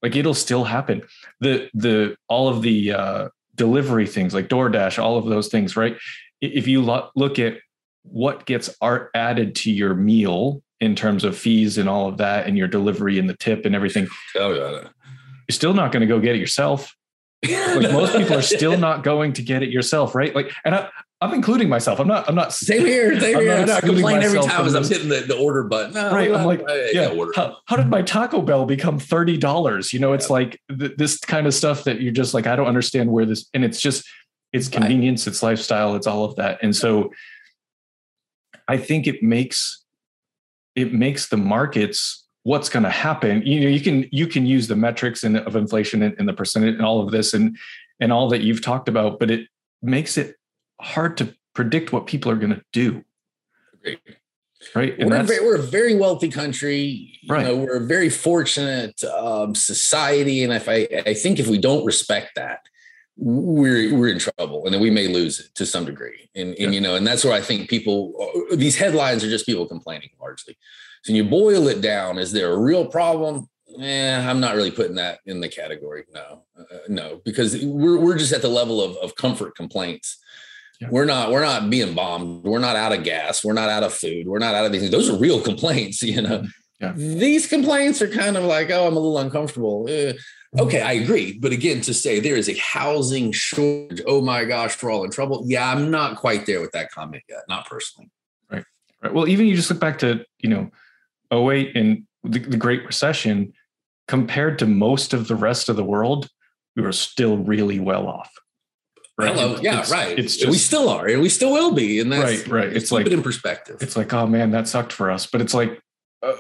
[0.02, 1.04] Like it'll still happen.
[1.40, 5.98] The the all of the uh delivery things like DoorDash, all of those things, right?
[6.42, 7.58] If you look at
[8.04, 12.48] what gets art added to your meal in terms of fees and all of that
[12.48, 14.08] and your delivery and the tip and everything.
[14.36, 14.90] Oh, yeah.
[15.48, 16.96] You're still not going to go get it yourself.
[17.48, 20.34] like most people are still not going to get it yourself, right?
[20.34, 20.90] Like, and I,
[21.22, 22.00] I'm including myself.
[22.00, 22.28] I'm not.
[22.28, 22.54] I'm not.
[22.54, 23.20] Same here.
[23.20, 23.66] Same here.
[23.70, 25.94] I complain every time as I'm hitting the, the order button.
[25.94, 26.30] No, right.
[26.30, 26.62] I'm uh, like,
[26.92, 27.14] yeah.
[27.36, 29.94] How, how, did my Taco Bell become thirty dollars?
[29.94, 30.34] You know, it's yeah.
[30.34, 33.48] like th- this kind of stuff that you're just like, I don't understand where this.
[33.54, 34.06] And it's just,
[34.52, 35.32] it's convenience, right.
[35.32, 36.60] it's lifestyle, it's all of that.
[36.62, 37.12] And so,
[38.68, 39.85] I think it makes
[40.76, 43.42] it makes the markets what's going to happen.
[43.46, 46.34] You know you can you can use the metrics and of inflation and, and, the
[46.34, 47.58] percentage and all of this and
[48.00, 49.48] and all that you've talked about but it
[49.82, 50.36] makes it
[50.82, 53.04] hard to predict what people are going to do.
[53.82, 54.00] Great.
[54.76, 54.96] right?
[55.00, 57.20] We're, very, we're a very wealthy country.
[57.22, 57.46] You right.
[57.46, 60.44] know we're a very fortunate um, society.
[60.44, 62.62] And if I, I think if we don't respect that
[63.18, 66.30] we're we're in trouble and then we may lose it to some degree.
[66.36, 66.70] And, and yeah.
[66.70, 68.14] you know and that's where i think people
[68.52, 70.58] uh, these headlines are just people complaining largely.
[71.04, 73.48] So when you boil it down is there a real problem?
[73.68, 78.00] Yeah i'm not really putting that in the category no uh, uh, no because we're,
[78.00, 80.18] we're just at the level of, of comfort complaints.
[80.82, 80.90] Yeah.
[80.92, 82.44] we're not we're not being bombed.
[82.44, 83.46] We're not out of gas.
[83.46, 84.28] We're not out of food.
[84.28, 86.44] We're not out of these things those are real complaints you know.
[86.82, 86.92] Yeah.
[86.98, 89.88] these complaints are kind of like oh i'm a little uncomfortable.
[89.90, 90.12] Eh,
[90.60, 91.38] Okay, I agree.
[91.38, 95.12] But again, to say there is a housing shortage, oh my gosh, we're all in
[95.12, 95.44] trouble.
[95.46, 98.10] Yeah, I'm not quite there with that comment yet, not personally.
[98.50, 98.64] Right.
[99.02, 99.14] Right.
[99.14, 100.72] Well, even you just look back to, you know,
[101.32, 103.54] 08 and the, the Great Recession,
[104.08, 106.30] compared to most of the rest of the world,
[106.76, 108.32] we were still really well off.
[109.18, 109.34] Right.
[109.34, 109.58] Hello.
[109.62, 110.20] Yeah, it's, right.
[110.20, 112.00] It's just, we still are, and we still will be.
[112.00, 112.74] And that's right, right.
[112.74, 113.78] It's like it in perspective.
[113.82, 115.26] It's like, oh man, that sucked for us.
[115.26, 115.80] But it's like,
[116.22, 116.34] uh,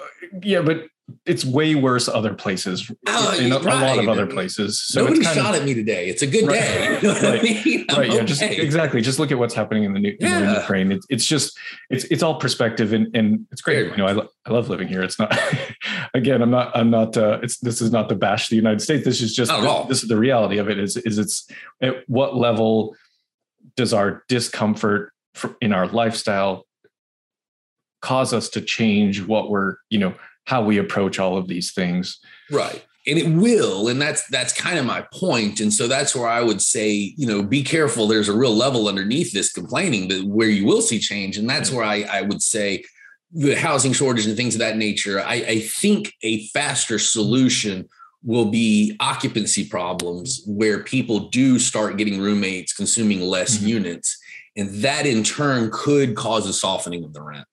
[0.44, 0.88] yeah, but
[1.26, 3.84] it's way worse other places oh, in a, right.
[3.84, 4.80] a, lot of other places.
[4.80, 6.08] So nobody shot of, at me today.
[6.08, 7.00] It's a good right, day.
[7.02, 7.86] You know right, I mean?
[7.96, 8.12] right.
[8.12, 8.24] Yeah.
[8.24, 9.02] Just exactly.
[9.02, 10.40] Just look at what's happening in the new yeah.
[10.40, 10.92] in Ukraine.
[10.92, 11.58] It's, it's just
[11.92, 13.92] it's it's all perspective and and it's great.
[13.92, 15.04] You know, I, lo- I love living here.
[15.04, 15.38] It's not
[16.16, 16.42] again.
[16.42, 16.76] I'm not.
[16.76, 17.16] I'm not.
[17.16, 19.06] Uh, it's this is not the bash of the United States.
[19.06, 19.52] This is just
[19.88, 20.80] this is the reality of it.
[20.80, 21.48] Is is it's
[21.82, 22.96] at what level
[23.76, 25.12] does our discomfort
[25.62, 26.66] in our lifestyle
[28.02, 30.14] cause us to change what we're you know
[30.46, 32.20] how we approach all of these things.
[32.52, 32.84] Right.
[33.08, 35.60] And it will and that's that's kind of my point.
[35.60, 38.08] And so that's where i would say you know be careful.
[38.08, 41.38] There's a real level underneath this complaining that where you will see change.
[41.38, 42.84] And that's where i, I would say
[43.32, 47.88] the housing shortage and things of that nature I, I think a faster solution
[48.26, 53.68] will be occupancy problems where people do start getting roommates consuming less mm-hmm.
[53.68, 54.18] units.
[54.58, 57.46] And that in turn could cause a softening of the rent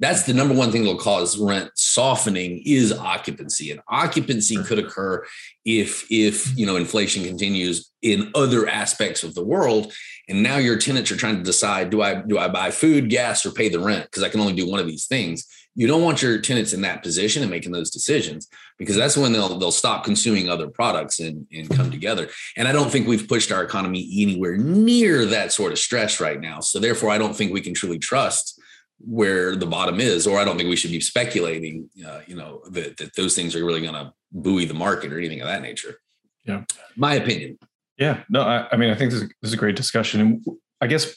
[0.00, 3.70] that's the number one thing that'll cause rent softening is occupancy.
[3.70, 5.24] And occupancy could occur
[5.66, 9.92] if if you know inflation continues in other aspects of the world.
[10.28, 13.44] And now your tenants are trying to decide do i do i buy food gas
[13.44, 14.04] or pay the rent?
[14.04, 15.46] Because i can only do one of these things.
[15.76, 19.32] You don't want your tenants in that position and making those decisions because that's when
[19.32, 22.28] they'll they'll stop consuming other products and, and come together.
[22.56, 26.40] And i don't think we've pushed our economy anywhere near that sort of stress right
[26.40, 26.60] now.
[26.60, 28.58] So therefore i don't think we can truly trust
[29.04, 32.62] where the bottom is, or I don't think we should be speculating, uh, you know,
[32.70, 35.62] that, that those things are really going to buoy the market or anything of that
[35.62, 35.96] nature.
[36.44, 36.64] Yeah.
[36.96, 37.58] My opinion.
[37.96, 38.22] Yeah.
[38.28, 40.20] No, I, I mean, I think this is, this is, a great discussion.
[40.20, 40.46] And
[40.80, 41.16] I guess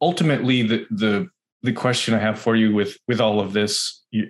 [0.00, 1.28] ultimately the, the,
[1.62, 4.28] the question I have for you with, with all of this, you,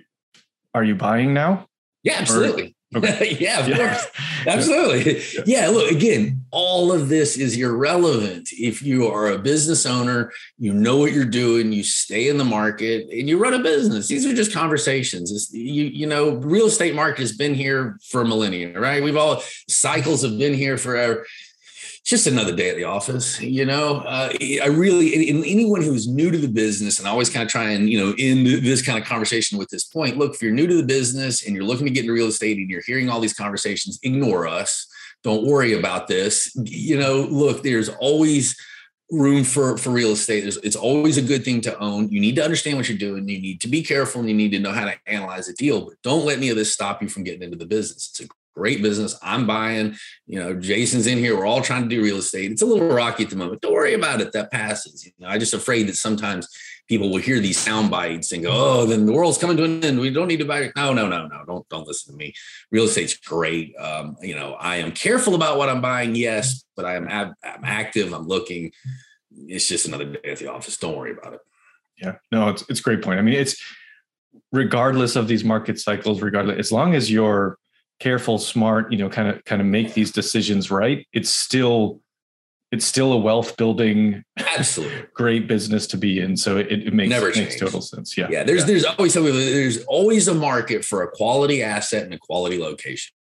[0.73, 1.67] are you buying now?
[2.03, 2.75] Yeah, absolutely.
[2.95, 3.37] Okay.
[3.39, 3.77] yeah, of yeah.
[3.77, 4.07] course.
[4.47, 5.19] Absolutely.
[5.35, 5.41] Yeah.
[5.45, 5.67] yeah.
[5.69, 8.49] Look, again, all of this is irrelevant.
[8.51, 12.43] If you are a business owner, you know what you're doing, you stay in the
[12.43, 14.07] market and you run a business.
[14.07, 15.31] These are just conversations.
[15.31, 19.01] It's, you, you know, real estate market has been here for a millennia, right?
[19.01, 21.25] We've all cycles have been here forever
[22.03, 23.39] just another day at the office.
[23.41, 27.29] You know, uh, I really, and anyone who's new to the business, and I always
[27.29, 30.33] kind of try and, you know, in this kind of conversation with this point, look,
[30.33, 32.69] if you're new to the business and you're looking to get into real estate and
[32.69, 34.87] you're hearing all these conversations, ignore us.
[35.23, 36.51] Don't worry about this.
[36.55, 38.57] You know, look, there's always
[39.11, 40.41] room for for real estate.
[40.41, 42.09] There's, it's always a good thing to own.
[42.09, 43.27] You need to understand what you're doing.
[43.29, 45.81] You need to be careful and you need to know how to analyze a deal.
[45.85, 48.09] But don't let any of this stop you from getting into the business.
[48.09, 49.17] It's a great business.
[49.21, 49.95] I'm buying,
[50.27, 51.37] you know, Jason's in here.
[51.37, 52.51] We're all trying to do real estate.
[52.51, 53.61] It's a little rocky at the moment.
[53.61, 54.31] Don't worry about it.
[54.33, 55.05] That passes.
[55.05, 56.47] You know, I'm just afraid that sometimes
[56.87, 59.83] people will hear these sound bites and go, oh, then the world's coming to an
[59.83, 59.99] end.
[59.99, 60.73] We don't need to buy it.
[60.75, 61.43] No, no, no, no.
[61.45, 62.33] Don't, don't listen to me.
[62.71, 63.73] Real estate's great.
[63.77, 66.15] Um, you know, I am careful about what I'm buying.
[66.15, 68.11] Yes, but I am I'm active.
[68.13, 68.71] I'm looking.
[69.47, 70.77] It's just another day at the office.
[70.77, 71.39] Don't worry about it.
[72.01, 73.19] Yeah, no, it's, it's a great point.
[73.19, 73.61] I mean, it's
[74.51, 77.57] regardless of these market cycles, regardless, as long as you're
[78.01, 82.01] careful, smart, you know, kind of kind of make these decisions right, it's still
[82.71, 87.09] it's still a wealth building absolutely great business to be in so it, it makes,
[87.09, 88.67] Never makes total sense yeah yeah there's yeah.
[88.67, 93.13] there's always something there's always a market for a quality asset and a quality location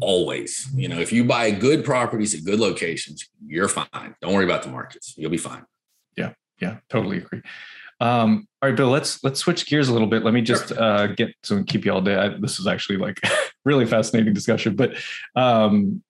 [0.00, 4.44] always you know if you buy good properties at good locations you're fine don't worry
[4.44, 5.64] about the markets you'll be fine
[6.16, 7.40] yeah yeah totally agree
[8.00, 8.88] um, all right, Bill.
[8.88, 10.24] Let's let's switch gears a little bit.
[10.24, 10.82] Let me just sure.
[10.82, 12.16] uh, get so keep you all day.
[12.16, 13.20] I, this is actually like
[13.64, 14.94] really fascinating discussion, but
[15.36, 16.02] um,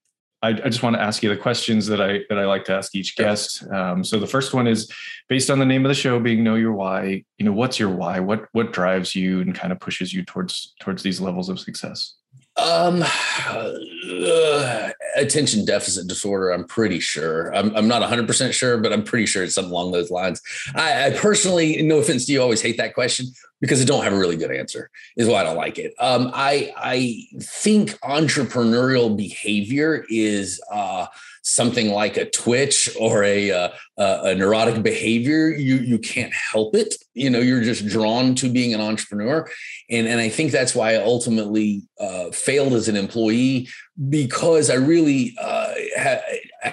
[0.42, 2.74] I, I, just want to ask you the questions that I that I like to
[2.74, 3.66] ask each guest.
[3.70, 4.92] Um, so the first one is
[5.28, 7.88] based on the name of the show being "Know Your Why." You know, what's your
[7.88, 8.20] why?
[8.20, 12.14] What what drives you and kind of pushes you towards towards these levels of success?
[12.56, 13.02] Um,
[13.48, 16.50] uh, attention deficit disorder.
[16.50, 17.54] I'm pretty sure.
[17.54, 20.40] I'm, I'm not 100 percent sure, but I'm pretty sure it's something along those lines.
[20.74, 23.26] I, I, personally, no offense to you, always hate that question
[23.60, 24.90] because I don't have a really good answer.
[25.16, 25.94] Is why I don't like it.
[25.98, 31.06] Um, I I think entrepreneurial behavior is uh
[31.44, 36.94] something like a twitch or a, uh, a neurotic behavior, you you can't help it.
[37.12, 39.48] You know, you're just drawn to being an entrepreneur,
[39.88, 43.68] and and I think that's why I ultimately uh, failed as an employee
[44.08, 46.22] because I really uh, ha-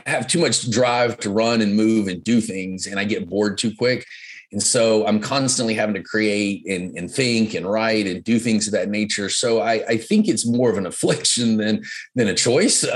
[0.07, 3.57] have too much drive to run and move and do things, and I get bored
[3.57, 4.05] too quick.
[4.51, 8.67] And so I'm constantly having to create and, and think and write and do things
[8.67, 9.29] of that nature.
[9.29, 11.83] So I, I think it's more of an affliction than
[12.15, 12.85] than a choice.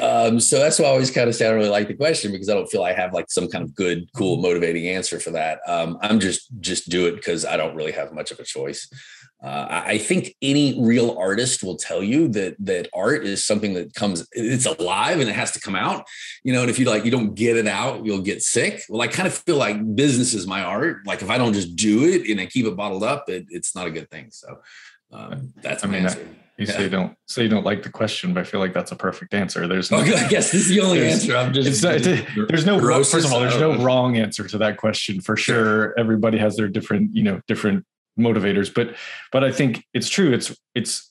[0.00, 2.32] Um, so that's why I always kind of say I don't really like the question
[2.32, 5.30] because I don't feel I have like some kind of good, cool, motivating answer for
[5.30, 5.60] that.
[5.66, 8.88] Um, I'm just just do it because I don't really have much of a choice.
[9.42, 13.94] Uh, I think any real artist will tell you that that art is something that
[13.94, 16.04] comes, it's alive and it has to come out.
[16.44, 18.82] You know, and if you like, you don't get it out, you'll get sick.
[18.90, 21.06] Well, I kind of feel like business is my art.
[21.06, 23.74] Like if I don't just do it and I keep it bottled up, it, it's
[23.74, 24.26] not a good thing.
[24.30, 24.60] So
[25.10, 26.20] Um, that's I my mean, answer.
[26.58, 26.72] You Yeah.
[26.76, 28.96] say you don't say you don't like the question, but I feel like that's a
[28.96, 29.66] perfect answer.
[29.66, 31.34] There's no, Okay, I guess this is the only answer.
[31.34, 31.66] I'm just.
[31.66, 35.34] it's it's- there's no first of all, there's no wrong answer to that question for
[35.38, 35.98] sure.
[35.98, 37.86] Everybody has their different, you know, different
[38.20, 38.94] motivators, but
[39.32, 40.32] but I think it's true.
[40.32, 41.10] It's it's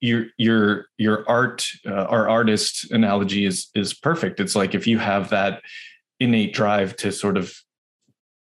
[0.00, 4.40] your your your art uh, our artist analogy is is perfect.
[4.40, 5.62] It's like if you have that
[6.20, 7.52] innate drive to sort of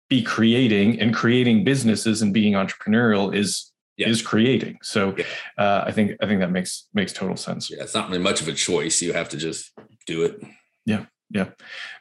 [0.09, 4.09] be creating and creating businesses and being entrepreneurial is Yeah.
[4.09, 4.79] is creating.
[4.83, 5.25] So Yeah.
[5.57, 7.71] uh, I think I think that makes makes total sense.
[7.71, 9.01] Yeah, it's not really much of a choice.
[9.01, 9.73] You have to just
[10.07, 10.43] do it.
[10.85, 11.07] Yeah.
[11.31, 11.51] Yeah.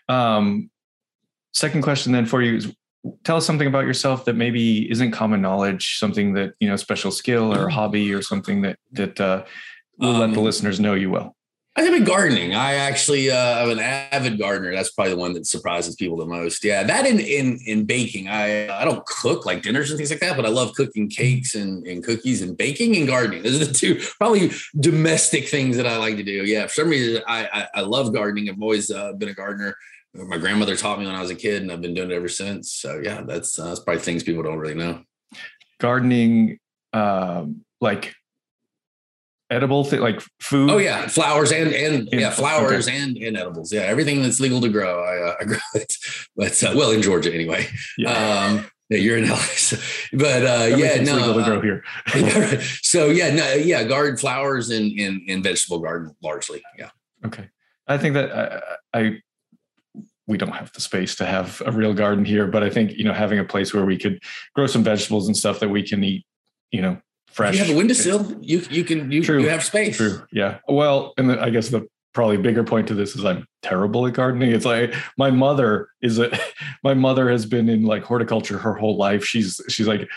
[0.09, 0.69] Um,
[1.53, 2.74] second question then for you is
[3.23, 7.11] tell us something about yourself that maybe isn't common knowledge, something that, you know, special
[7.11, 9.43] skill or hobby or something that, that, uh,
[9.97, 11.35] will let the Um, listeners know you well.
[11.75, 12.53] I have been gardening.
[12.53, 14.75] I actually uh, am an avid gardener.
[14.75, 16.63] That's probably the one that surprises people the most.
[16.63, 18.27] Yeah, that in in in baking.
[18.27, 21.55] I I don't cook like dinners and things like that, but I love cooking cakes
[21.55, 23.41] and, and cookies and baking and gardening.
[23.41, 26.45] Those are the two probably domestic things that I like to do.
[26.45, 28.49] Yeah, for some reason I I, I love gardening.
[28.49, 29.75] I've always uh, been a gardener.
[30.16, 32.28] My grandmother taught me when I was a kid, and I've been doing it ever
[32.28, 32.72] since.
[32.72, 35.03] So yeah, that's uh, that's probably things people don't really know.
[35.80, 36.59] Gardening,
[36.93, 38.14] um, like
[39.49, 40.70] edible thing, like food.
[40.70, 42.36] Oh yeah, flowers and and Yeah, yeah, okay.
[42.36, 43.74] flowers and and edibles.
[43.74, 45.93] Yeah, everything that's legal to grow, I, uh, I grow it.
[46.36, 47.68] But uh, well, in Georgia anyway.
[47.97, 48.11] Yeah.
[48.51, 49.78] Um, yeah, you're in LA, so-
[50.14, 51.16] but uh, yeah, no.
[51.16, 51.84] legal to uh, grow here.
[52.16, 52.61] yeah, right.
[52.84, 56.61] So yeah, no, yeah, garden flowers and and, and vegetable garden largely.
[56.78, 56.89] Yeah.
[57.26, 57.49] Okay.
[57.88, 58.32] I think that
[58.93, 59.22] I, I
[60.28, 63.03] we don't have the space to have a real garden here, but I think you
[63.03, 64.21] know having a place where we could
[64.55, 66.26] grow some vegetables and stuff that we can eat,
[66.71, 66.97] you know,
[67.28, 67.55] fresh.
[67.55, 68.38] You have a windowsill.
[68.41, 69.41] You you can you True.
[69.41, 69.97] you have space.
[69.97, 70.21] True.
[70.32, 70.59] Yeah.
[70.67, 74.13] Well, and the, I guess the probably bigger point to this is I'm terrible at
[74.13, 74.51] gardening.
[74.51, 76.32] It's like my mother is a
[76.84, 79.26] my mother has been in like horticulture her whole life.
[79.26, 80.07] She's she's like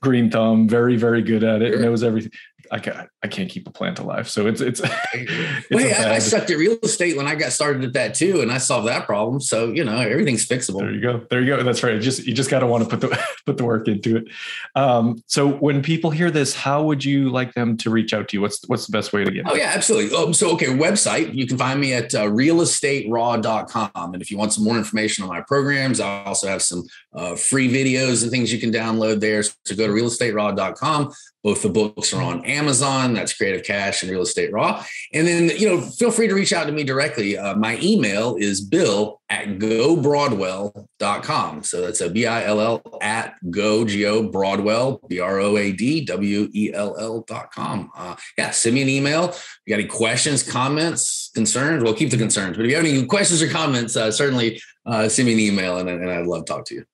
[0.00, 1.82] green thumb, very very good at it, Sure.
[1.82, 2.30] knows everything.
[2.70, 4.80] I can't I can't keep a plant alive, so it's it's.
[5.14, 8.40] it's Wait, I, I sucked at real estate when I got started at that too,
[8.40, 9.40] and I solved that problem.
[9.40, 10.80] So you know everything's fixable.
[10.80, 11.26] There you go.
[11.30, 11.62] There you go.
[11.62, 12.00] That's right.
[12.00, 14.28] Just you just got to want to put the put the work into it.
[14.74, 18.36] Um, so when people hear this, how would you like them to reach out to
[18.36, 18.40] you?
[18.40, 19.44] What's what's the best way to get?
[19.46, 20.16] Oh yeah, absolutely.
[20.16, 21.34] Um, so okay, website.
[21.34, 24.14] You can find me at uh, realestateraw.com.
[24.14, 26.84] And if you want some more information on my programs, I also have some
[27.14, 29.42] uh, free videos and things you can download there.
[29.42, 31.12] So go to realestateraw.com.
[31.42, 32.53] Both the books are on Amazon.
[32.56, 34.84] That's Creative Cash and Real Estate Raw.
[35.12, 37.38] And then, you know, feel free to reach out to me directly.
[37.38, 41.62] Uh, my email is bill at gobroadwell.com.
[41.62, 45.56] So that's a B I L L at go, G O Broadwell, B R O
[45.56, 47.90] A D W E L L.com.
[47.96, 49.30] Uh, yeah, send me an email.
[49.30, 51.82] If you got any questions, comments, concerns?
[51.82, 52.56] We'll keep the concerns.
[52.56, 55.78] But if you have any questions or comments, uh, certainly uh, send me an email
[55.78, 56.84] and, and I'd love to talk to you.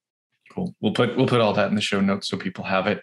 [0.50, 0.74] Cool.
[0.80, 3.02] We'll put we'll put all that in the show notes so people have it.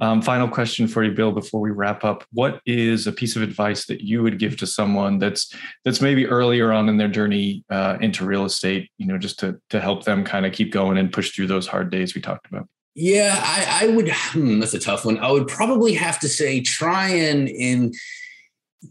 [0.00, 2.24] Um, final question for you, Bill, before we wrap up.
[2.32, 5.52] What is a piece of advice that you would give to someone that's
[5.84, 8.90] that's maybe earlier on in their journey uh, into real estate?
[8.98, 11.66] You know, just to to help them kind of keep going and push through those
[11.66, 12.68] hard days we talked about.
[12.94, 14.08] Yeah, I, I would.
[14.10, 15.18] Hmm, that's a tough one.
[15.18, 17.94] I would probably have to say try and and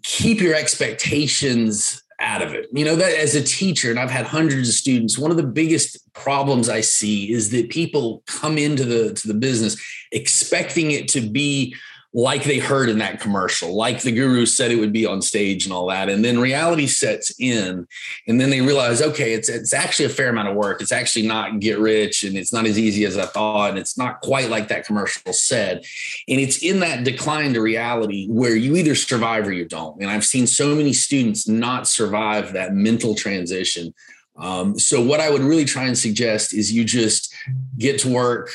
[0.03, 2.67] keep your expectations out of it.
[2.71, 5.17] You know that as a teacher, and I've had hundreds of students.
[5.17, 9.33] One of the biggest problems I see is that people come into the to the
[9.33, 9.77] business
[10.11, 11.75] expecting it to be
[12.13, 15.65] like they heard in that commercial, like the guru said it would be on stage
[15.65, 16.09] and all that.
[16.09, 17.85] And then reality sets in,
[18.27, 20.81] and then they realize, okay, it's it's actually a fair amount of work.
[20.81, 23.97] It's actually not get rich, and it's not as easy as I thought, and it's
[23.97, 25.85] not quite like that commercial said.
[26.27, 30.01] And it's in that decline to reality where you either survive or you don't.
[30.01, 33.93] And I've seen so many students not survive that mental transition.
[34.37, 37.33] Um, so what I would really try and suggest is you just
[37.77, 38.51] get to work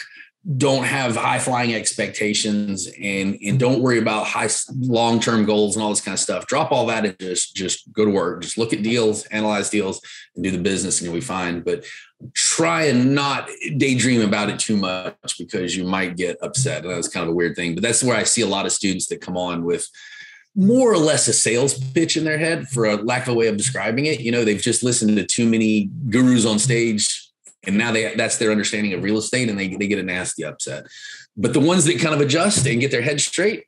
[0.57, 4.49] don't have high flying expectations and and don't worry about high
[4.80, 6.47] long term goals and all this kind of stuff.
[6.47, 8.43] Drop all that and just just go to work.
[8.43, 10.01] Just look at deals, analyze deals,
[10.34, 11.61] and do the business, and you'll be fine.
[11.61, 11.84] But
[12.34, 16.84] try and not daydream about it too much because you might get upset.
[16.84, 17.74] And that's kind of a weird thing.
[17.74, 19.86] But that's where I see a lot of students that come on with
[20.57, 23.47] more or less a sales pitch in their head, for a lack of a way
[23.47, 24.20] of describing it.
[24.20, 27.32] You know, they've just listened to too many gurus on stage
[27.66, 30.44] and now they that's their understanding of real estate and they, they get a nasty
[30.44, 30.84] upset
[31.36, 33.64] but the ones that kind of adjust and get their head straight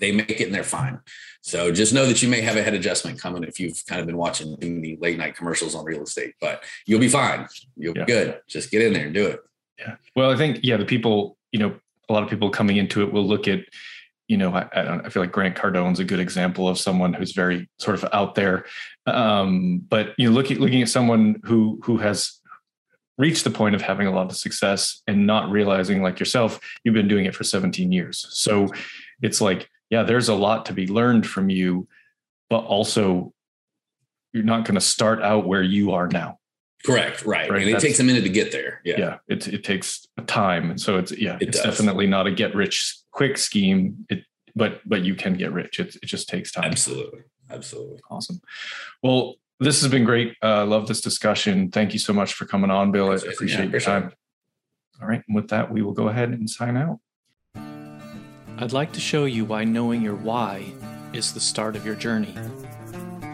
[0.00, 0.98] they make it and they're fine
[1.42, 4.06] so just know that you may have a head adjustment coming if you've kind of
[4.06, 8.04] been watching the late night commercials on real estate but you'll be fine you'll Yeah.
[8.04, 9.40] be good just get in there and do it
[9.78, 9.96] Yeah.
[10.16, 11.74] Well, I think yeah, the people, you know,
[12.08, 13.60] a lot of people coming into it will look at,
[14.28, 17.12] you know, I, I, don't, I feel like Grant Cardone's a good example of someone
[17.12, 18.66] who's very sort of out there.
[19.06, 22.40] Um, but you know, looking looking at someone who who has
[23.18, 26.94] reached the point of having a lot of success and not realizing, like yourself, you've
[26.94, 28.26] been doing it for 17 years.
[28.30, 28.68] So
[29.22, 31.86] it's like, yeah, there's a lot to be learned from you,
[32.50, 33.32] but also
[34.32, 36.38] you're not going to start out where you are now.
[36.84, 37.24] Correct.
[37.24, 37.48] Right.
[37.48, 37.62] right?
[37.62, 38.80] And it takes a minute to get there.
[38.84, 38.96] Yeah.
[38.98, 39.16] Yeah.
[39.28, 40.70] It, it takes time.
[40.70, 41.76] And so it's, yeah, it it's does.
[41.76, 44.06] definitely not a get rich quick scheme.
[44.10, 45.80] It, but, but you can get rich.
[45.80, 46.64] It, it just takes time.
[46.64, 47.20] Absolutely.
[47.50, 48.00] Absolutely.
[48.10, 48.40] Awesome.
[49.02, 50.34] Well, this has been great.
[50.42, 51.70] Uh, love this discussion.
[51.70, 53.10] Thank you so much for coming on, Bill.
[53.10, 54.12] I appreciate yeah, your time.
[55.00, 55.22] All right.
[55.26, 57.00] And with that, we will go ahead and sign out.
[58.56, 60.72] I'd like to show you why knowing your why
[61.12, 62.34] is the start of your journey.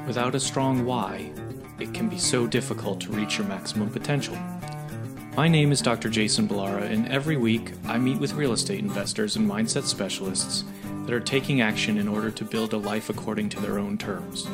[0.06, 1.30] Without a strong why,
[1.78, 4.36] it can be so difficult to reach your maximum potential.
[5.36, 6.08] My name is Dr.
[6.08, 10.64] Jason Balara, and every week I meet with real estate investors and mindset specialists
[11.04, 14.48] that are taking action in order to build a life according to their own terms.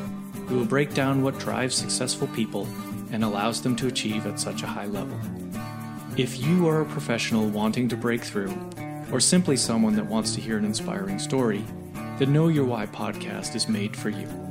[0.48, 2.68] We will break down what drives successful people
[3.10, 5.18] and allows them to achieve at such a high level.
[6.16, 8.56] If you are a professional wanting to break through,
[9.12, 11.64] or simply someone that wants to hear an inspiring story,
[12.18, 14.45] the Know Your Why podcast is made for you.